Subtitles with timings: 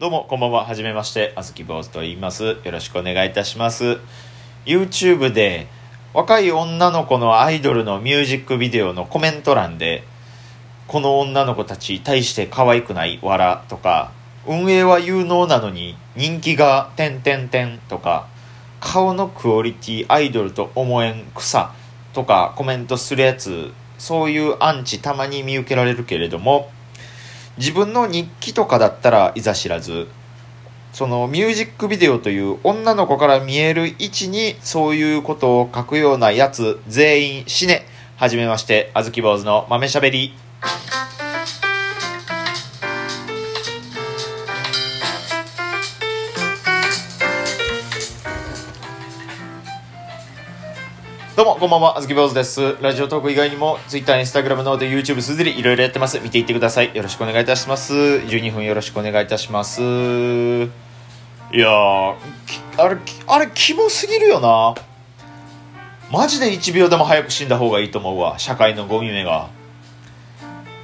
[0.00, 0.64] どうも、こんばんは。
[0.64, 1.32] はじめまして。
[1.34, 2.44] あずき坊主と言います。
[2.44, 3.98] よろしくお願いいたします。
[4.64, 5.66] YouTube で、
[6.14, 10.04] 若い女の子のアイドルのミュージックビデオのコメント欄で、
[10.86, 14.12] この女の子たち、大して可愛くない、わら、とか、
[14.46, 18.28] 運営は有能なのに、人気が、てんてんてん、とか、
[18.78, 21.72] 顔のクオリティ、アイドルと思えん、草、
[22.12, 26.70] とか、コメントするやつ、そういうアンチたまに見受けられるけれども、
[27.58, 30.08] 自分の日記とかだったらいざ知らず
[30.92, 40.34] そのミュージックビデオという女の子から見える位置にそういうことを書くようなやつ全員死ねはじめましてあずき坊主の豆しゃべり。
[51.58, 52.76] こんばんは、あずき坊主です。
[52.80, 56.20] ラジオトーク以外にも、Twitter、Instagram、ノート、YouTube、すずり、いろいろやってます。
[56.20, 56.94] 見ていってください。
[56.94, 57.94] よろしくお願いいたします。
[57.94, 59.82] 12分よろしくお願いいたします。
[59.82, 62.14] いやー、
[62.76, 62.96] あれ、
[63.26, 64.76] あれ、キモすぎるよな。
[66.12, 68.38] マジで1秒でも早く死んだ方がいいと思うわ。
[68.38, 69.48] 社会のゴミ目が。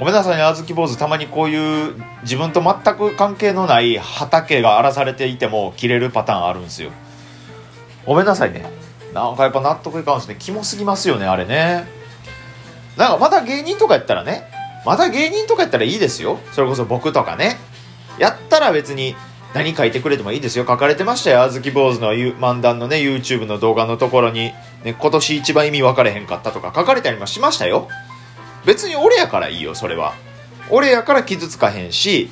[0.00, 0.96] ごめんなさいね、あずき坊主。
[0.96, 6.90] たまにこういう自分と全く関係のない畑が荒らされていても切れるパターンあるんですよ。
[8.04, 8.82] ごめんなさいね。
[9.14, 10.36] なんかやっぱ納得いかんですね。
[10.38, 11.86] キモすぎますよね、あれね。
[12.96, 14.44] なんかまだ芸人とかやったらね、
[14.84, 16.38] まだ芸人とかやったらいいですよ。
[16.52, 17.56] それこそ僕とかね。
[18.18, 19.16] やったら別に
[19.54, 20.66] 何書いてくれてもいいですよ。
[20.66, 21.42] 書かれてましたよ。
[21.42, 27.88] あずき坊主の漫談のね、YouTube の動画のところに、ね、今年一番意味分かれへんかったとか書かれたりもしましたよ。
[28.64, 30.14] 別に俺やからいいよ、それは。
[30.70, 32.30] 俺やから傷つかへんし、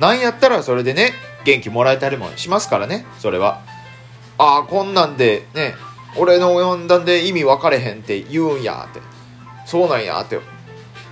[0.00, 1.12] なんやったらそれでね、
[1.44, 3.60] 元気もらえたりもしますからね、それは。
[4.36, 5.74] ああ、こんなんでね、
[6.16, 9.00] 俺の読んだんで意味分かれへんって言うんやって。
[9.66, 10.38] そうなんやって。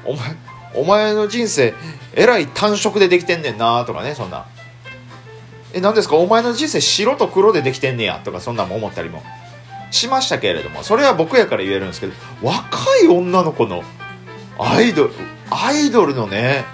[0.05, 0.37] お前
[0.75, 1.75] お前の人生
[2.15, 4.47] えらい単色でできてんねんなとかねそんな。
[5.73, 6.17] え何ですか？
[6.17, 9.23] お前の人生白と黒でできてんねやとかそんなんも思ったりも。
[9.91, 10.83] しましたけれども。
[10.83, 12.13] それは僕やから言えるんですけど
[12.43, 13.83] 若い女の子の
[14.59, 15.11] アイドル
[15.51, 16.65] アイドルのね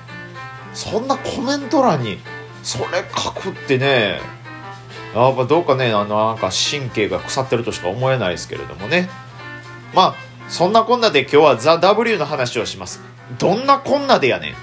[0.72, 2.18] そんなコメント欄に
[2.62, 4.20] それ書くってね
[5.14, 9.08] やっぱどうかねあのなんか神経が腐ってるとしか思えないですけれどもね。
[9.94, 10.14] まあ
[10.48, 13.00] そんなこんなで今日はザ・ W の話をします。
[13.38, 14.54] どんなこんなでやねん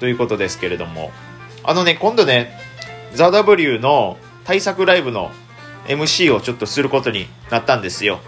[0.00, 1.12] ということですけれども。
[1.62, 2.56] あのね今度ね
[3.14, 5.30] ザ・ W の対策ライブの
[5.86, 8.20] MC をちょっとすることになったんですよ。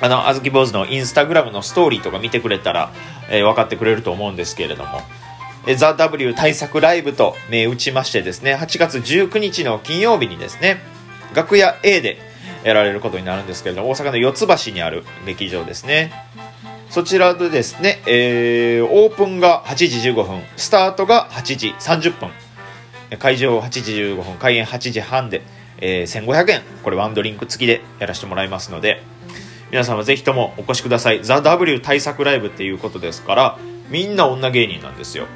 [0.00, 2.90] あの、あずき坊主のインスタグラムのストーリーとか見てくれたら、
[3.30, 5.02] えー分かってくれると思うんですけれども、
[5.76, 10.80] ザ・ W 対策ライブと銘打ちましてですね、8月19日の金曜日にですね、
[11.34, 12.18] 楽屋 A で
[12.64, 16.12] やられることになるんですけれども、大阪の四ツ橋にある劇場ですね。
[16.88, 22.30] そちらでですね、えーオープンが8時15分、スタートが8時30分、
[23.18, 25.42] 会場8時15分、開演8時半で、
[25.78, 29.02] えー1500円、これワンドリンク付きでやらせてもらいますので、
[29.70, 31.20] 皆さんはぜひともお越しください。
[31.22, 35.26] ザ・ W 対策ライブっていうことですから、みんな女芸人なんですよ。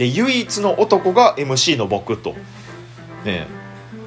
[0.00, 2.34] で、唯一の男が MC の僕と。
[3.26, 3.46] ね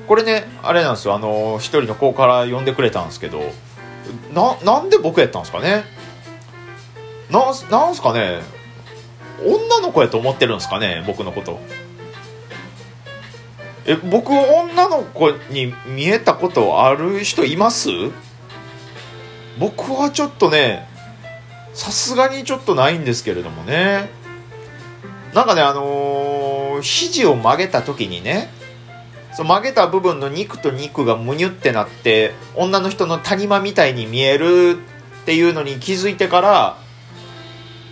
[0.07, 3.43] これね、あれなんですよ、あの、一人の子から呼んでくれたんですけど、
[4.33, 5.83] な、なんで僕やったんですかね。
[7.29, 8.41] なんす、なんすかね。
[9.45, 11.59] 女の子やと思ってるんですかね僕のこと。
[13.85, 17.89] え、僕女の子に見えたことある人います？
[19.59, 20.87] 僕はちょっとね
[21.75, 24.22] さすがにちょっとないんですけれどもね。
[25.33, 28.49] なんかねあのー肘を曲げた時にね
[29.33, 34.77] そう曲げた部分の肉と肉がむにゅってなって女の人の谷間みたいに見える
[35.21, 36.77] っていうのに気づいてから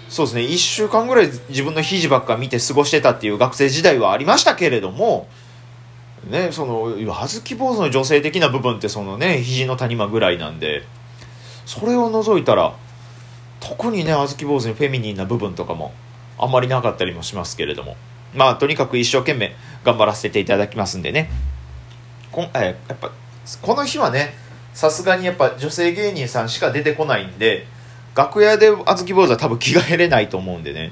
[0.09, 5.27] そうですね1週間ぐらい自分の肘ばっか見て過ごしてたっていう学生時代はありましたけれども
[6.29, 10.83] ねその小豆坊主の女性的な部分ってそのね肘の谷間ぐらいなんで
[11.65, 12.75] それを除いたら
[13.59, 15.93] 特にね小豆坊主にフェミニンな部分とかも
[16.41, 17.95] あんまりなかったりもしますけれども。
[18.33, 19.53] まあとにかく一生懸命
[19.83, 21.29] 頑張らせていただきますんでね。
[22.31, 23.11] こんえやっぱ
[23.61, 24.33] この日はね
[24.73, 27.67] さすがにやっぱ女性芸人さんしか出てこないんで
[28.15, 30.91] 楽屋で小豆坊主は多分着替えれないと思うんでね。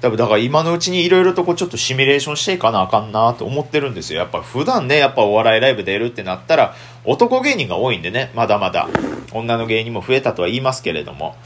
[0.00, 4.20] 多分だから今のうちにいろいろとこうちょっとシミュレーションしていかなあかんなと思ってるんですよ。
[4.20, 6.74] やっぱ普段ねやっぱお笑いライブ出るってなったら
[7.04, 8.88] 男芸人が多いんでねまだまだ。
[9.32, 11.36] 女の芸人も増えたとは言いますけれども。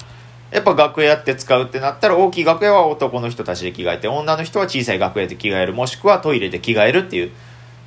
[0.50, 7.30] やっぱ楽屋って使うってなったら大きい楽屋は男の人たちで着替えて女の人は小さい楽屋で着替えるもしくはトイレで着替えるっていう。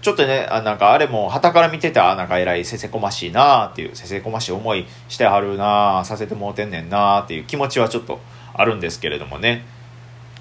[0.01, 8.19] ちょっとねあなんかあれも旗から見ててあなんか偉いせせこましいなーっていうせせこましい思いしてはるなーさせてもうてんねんなーっていう気持ちはちょっと
[8.53, 9.63] あるんですけれどもね。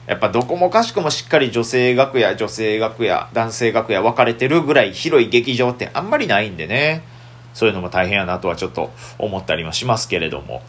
[0.07, 7.03] やっぱどこもかしくもしっかり女性楽屋女性楽屋男性楽屋分かれてるぐらい広い劇場ってあんまりないんでね。
[7.53, 10.63] そういうのも大変やなとはちょっと思ったりもしますけれども。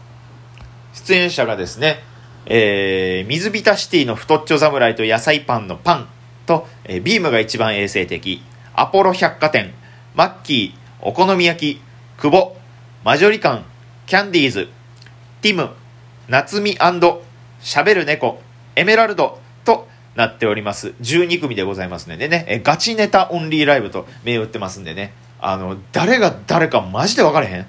[0.92, 2.00] 出演者がですね、
[2.46, 6.08] えー、水浸シティの太っちょ侍と野菜パンのパン
[6.46, 8.42] と、えー、ビームが一番衛生的
[8.74, 9.72] アポロ百貨店
[10.14, 11.80] マッキーお好み焼き
[12.20, 12.56] 久保
[13.04, 13.64] マジョリカン
[14.06, 14.68] キャンディーズ
[15.40, 15.70] ティム
[16.28, 16.76] 夏美
[17.60, 18.40] しゃべる猫
[18.76, 20.94] エメラルドとなっております。
[21.00, 22.16] 12組でございますね。
[22.16, 25.12] でね、えガチネタオンリーライブと銘打ってますんでね。
[25.40, 27.66] あの、誰が誰かマジで分かれへん、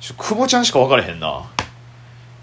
[0.00, 1.50] 久保ちゃんしか分かれへんな。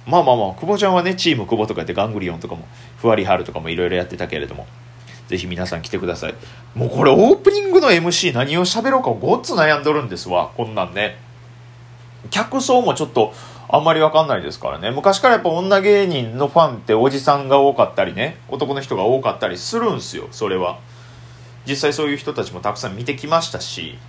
[0.09, 2.67] まあまあまあ、久保ちゃんはね、チーム久保とかやってガングリオンとかも、
[2.97, 4.65] ふわりはるとかもいろいろやってたけれども、
[5.27, 6.35] ぜひ皆さん来てください。
[6.73, 11.17] もうこれオープニングの MC 何を喋ろうかごっつ悩んどるんですわ、こんなんね。
[12.31, 13.33] 客層もちょっと、
[13.71, 14.89] あんまりわかんないですからね。
[14.89, 20.79] 昔からやっぱ女芸人のファンっておじさんが多かったりね、男の人が多かったりするんすよ、それは。
[21.67, 23.99] 実際そういう人たちもたくさん見てきましたし、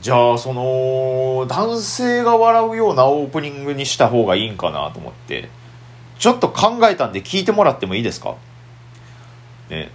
[0.00, 5.48] じゃあその、男性が笑うようなオープニングにした方がいいんかなと思って、
[6.18, 8.36] ちょっと考えたんで聞いてもらってもいいですか？
[9.70, 9.90] ね。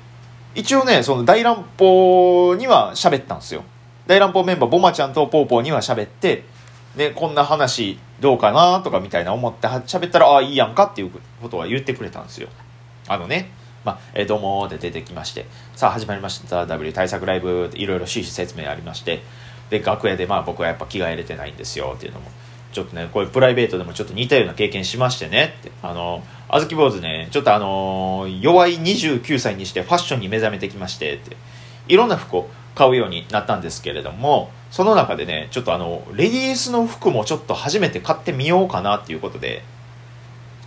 [0.56, 3.64] 一応ね、その大乱暴には喋ったんですよ。
[4.06, 6.44] 大乱暴メンバー、ボマちゃんとポーポーには喋って、
[6.96, 11.12] で、こんな話どうかなとかみたいな思って喋ったら、ああ、いいやんかっていう
[11.42, 12.50] ことは言ってくれたんですよ。
[13.08, 13.50] あのね、
[13.84, 15.46] まあ、えー、どうもって出てきまして、
[15.76, 19.24] さあ始まりました W 対策ライブいろいろ趣旨説明ありまして、
[19.74, 22.30] で、楽屋でまあ僕はやっぱ気が入れてないんですよっていうのも、
[22.72, 31.36] ちょっとね、こういうプライベートでもちょっと似たような経験しましてねって、あの、あずき坊主ね、ちょっとあの、弱い29歳にしてファッションに目覚めてきましてって、
[31.88, 39.64] いろんな服を買うようになったんですけれども、その中でね、ちょっとあの、レディースの服もちょっと初めて買ってみようかなっていうことで、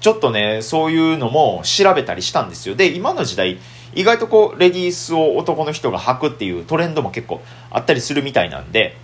[0.07, 2.77] ちょっとね、そういうのも調べたりしたんですよ。
[2.77, 3.59] で、今の時代、
[3.93, 7.43] 意外とこう、レディースを男の人が履くっていうトレンドも結構
[7.73, 8.97] あったりするみたいなんで、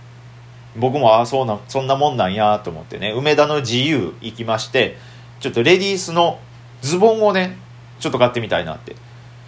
[0.77, 4.95] 僕もああ、そうな、そんなもんなんやと思ってね、梅田の自由行きまして、
[5.41, 6.39] ちょっとレディースの
[6.81, 7.57] ズボンをね、
[7.99, 8.95] ちょっと買ってみたいなって。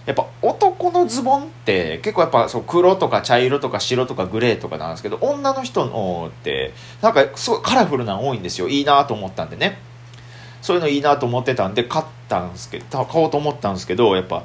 [0.06, 8.68] やっぱ男のズボンって結構やっぱそう黒とか茶色とか白とかグレーとかなんですけど女の人のってなんかすごいカラフルなの多いんですよ。
[8.68, 9.85] いいなと思ったんでね。
[10.66, 14.44] そういうのいいなと思ってたんで買ったんですけど買おうと思ったんですけどやっぱ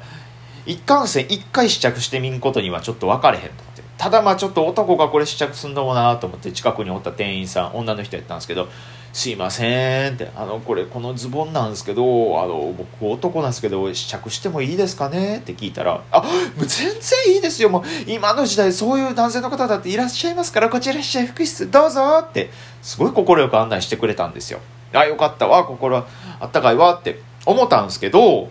[0.67, 8.67] 一貫性一回試着してみんことにはちょっと分かれへんと思ってただまあちょっと男がこれ試着すんのもなと思って近くにおった店員さん女の人やったんですけど
[9.13, 12.03] すいません」って「あのこれこのズボンなんですけど
[12.39, 16.27] あの僕男なんですけど試着してもいいですかね?」って聞いたら「あも
[16.61, 22.51] う全然いいですよもう今の時代そういう男性の方だっていらっしゃいますからこちら試着服室どうぞ」って
[22.83, 24.59] すごい快く案内してくれたんですよ。
[24.93, 26.05] あよかったわ心あ
[26.45, 28.49] ったかいわって思ったんですけど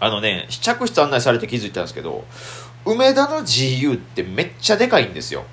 [0.00, 2.24] あのね試着室案内されて気づいたんですけど
[2.84, 5.44] 梅田の GU ってめっちゃでかいんですよ。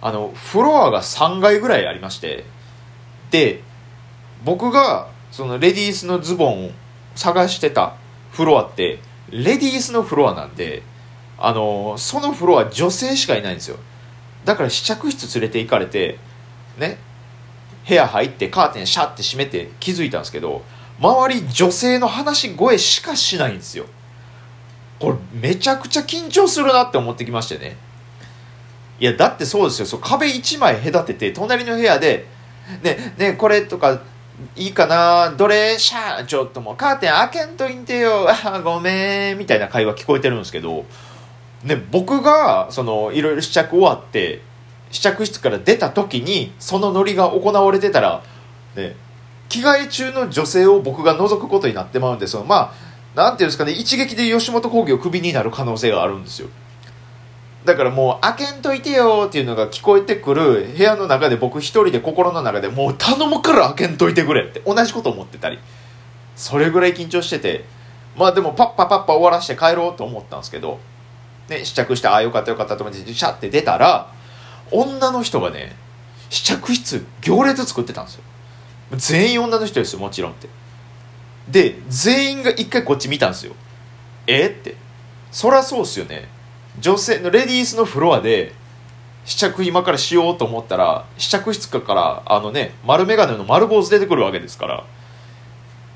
[0.00, 2.44] あのフロアが3階ぐらいありまして
[3.30, 3.62] で
[4.44, 6.70] 僕がそのレディースのズボンを
[7.16, 7.96] 探してた
[8.30, 10.82] フロアってレディースのフロアなんで
[11.36, 13.76] あのそのフロア女性しかいないんですよ
[14.44, 16.18] だから試着室連れて行かれて
[16.78, 16.98] ね
[17.88, 20.62] 部屋入ってカーテンシャッて閉めて気づいたんですけど
[21.00, 23.86] 周り女性の話し声しかしないんですよ。
[24.98, 27.76] これめちゃくちゃ緊張するなって思ってきましてね。
[28.98, 29.86] いやだってそうですよ。
[29.86, 32.26] そう壁1枚隔てて隣の部屋で
[32.82, 34.02] ねねこれとか
[34.56, 40.84] いいかなどれシャーちょっともうカーテン開けんといてよ あごめんみたいな会話聞こえてるんですけど
[41.64, 44.42] ね僕がそのいろいろ試着終わって
[44.90, 48.22] 試着室から出た時にそのノリが行われてたら
[48.74, 48.96] ね
[49.48, 56.48] 着替え中の女性を僕が覗くことになってまうんでそのまあなんていうんですかね一撃で吉本興業クビになる可能性があるんですよ。
[57.64, 65.58] だからもう開けんといてよっていうのが聞こえてくる部屋の中で僕一人で心の中でもう頼むから開けんといてくれって同じこと思ってたり
[66.36, 67.64] それぐらい緊張してて
[68.16, 70.78] まあでもパッパパッパ終わらして帰ろうと思ったんですけど、
[71.48, 74.10] ね、試着してああよかったよかったと思ってシャッて出たら
[74.70, 75.74] 女の人がね
[76.30, 78.22] 試着室行列作ってたんですよ。
[78.92, 80.48] 全員女の人ですよもちろんって。
[81.48, 83.54] で全員が一回こっち見たんですよ。
[84.26, 84.46] え？
[84.46, 84.76] って。
[85.30, 86.28] そりゃそうっすよね。
[86.80, 88.52] 女性のレディースのフロアで
[89.24, 94.84] 試着今からしようと思ったら試着室からあのね丸眼鏡の丸坊主出てくるわけですから。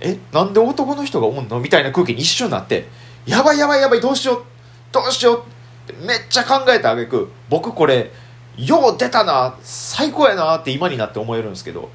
[0.01, 0.19] え？
[0.33, 1.61] なんで男の人がおんの？
[1.61, 2.89] みたいな空気に一瞬なって
[3.27, 4.45] やばいやばいやばいどうしよう
[4.91, 5.45] どうしよう
[5.93, 8.11] ってめっちゃ考えたあげく僕これ
[8.57, 11.91] よう出たな最高やなって今になって思えるんですけど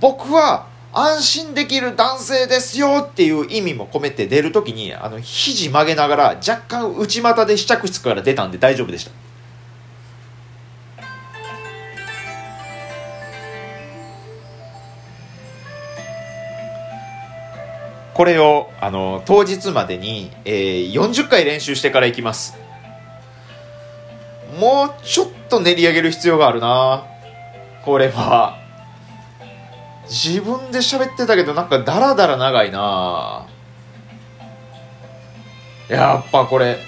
[0.00, 9.12] 僕は安心できる男性ですよっていう意味も込めて出るときに、あの、肘曲げながら若干内股で試着室から出たんで大丈夫でした。
[18.14, 22.56] これを、あの、当日までに、えー、40回練習してから行きます。
[24.58, 27.04] もうちょっと練り上げる必要があるな。
[27.84, 28.56] これは。
[30.08, 33.46] 自分で喋ってたけどなんかダラダラ長いな。
[35.88, 36.78] やっぱこれ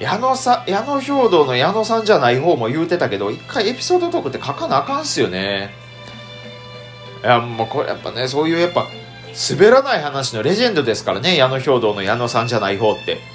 [0.00, 5.70] 矢野さ矢野兵道の矢野さんじゃない方も言うてたけど一回エピソードトークって書かなあかんっすよね。
[7.22, 8.88] いやもうこれやっぱねそういうやっぱ
[9.50, 13.31] 滑らない話のレジェンドですからね矢野兵道の矢野さんじゃない方って。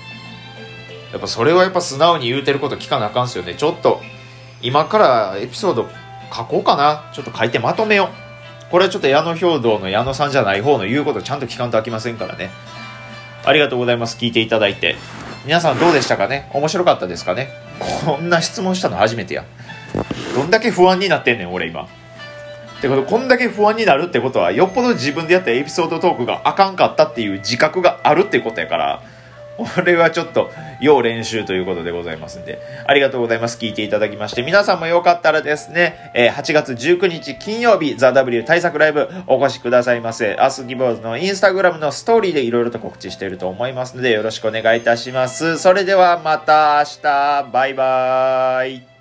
[1.11, 4.01] やっぱそれはやっぱ素直に言うてること聞かなあかんすよねちょっと
[4.61, 5.87] 今からエピソード
[6.33, 8.09] 書こうかなちょっと書いてまとめよ
[8.67, 12.49] うこれはちょっと矢野兵道の矢野さんじゃない方の言うことちゃんと聞かんとあきませんからね。
[13.45, 14.17] ありがとうございます。
[14.17, 14.97] 聞いていただいて。
[15.45, 16.51] 皆さんどうでしたかね？
[16.53, 17.47] 面白かったですかね？
[18.05, 19.45] こんな質問したの初めてや。
[20.35, 21.83] どんだけ不安になってんねん、俺今。
[21.83, 21.87] っ
[22.81, 29.01] てこと、こんだけ不安になるってことは、よっぽど自分でやったエピソードトークがあかんかったっていう自覚があるってことやから、
[29.57, 33.57] これはちょっと要練習ということでございますんで、ありがとうございます。
[33.57, 40.35] 聞いていただきまして、皆さんもよかったらですね、えー、8月19日金曜日、ザ・ W 対策ライブお越しくださいませ。
[40.35, 45.57] アスギボーズのインスタグラムのストーリーでいろいろと告知していると思いますので、よろしくお願いいたします。
[45.57, 48.96] それではまた明日、バイバーイ。